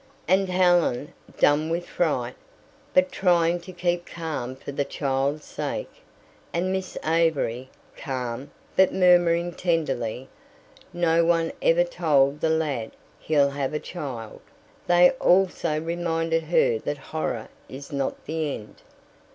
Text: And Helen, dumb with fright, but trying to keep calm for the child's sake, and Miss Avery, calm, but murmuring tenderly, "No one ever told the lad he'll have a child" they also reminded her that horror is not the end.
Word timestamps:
And 0.27 0.49
Helen, 0.49 1.13
dumb 1.37 1.69
with 1.69 1.85
fright, 1.87 2.33
but 2.91 3.11
trying 3.11 3.59
to 3.59 3.71
keep 3.71 4.07
calm 4.07 4.55
for 4.55 4.71
the 4.71 4.83
child's 4.83 5.45
sake, 5.45 6.01
and 6.51 6.71
Miss 6.73 6.97
Avery, 7.05 7.69
calm, 7.95 8.49
but 8.75 8.91
murmuring 8.91 9.53
tenderly, 9.53 10.27
"No 10.91 11.23
one 11.23 11.51
ever 11.61 11.83
told 11.83 12.39
the 12.41 12.49
lad 12.49 12.93
he'll 13.19 13.51
have 13.51 13.75
a 13.75 13.79
child" 13.79 14.39
they 14.87 15.11
also 15.19 15.79
reminded 15.79 16.45
her 16.45 16.79
that 16.79 16.97
horror 17.13 17.47
is 17.69 17.91
not 17.91 18.25
the 18.25 18.55
end. 18.55 18.77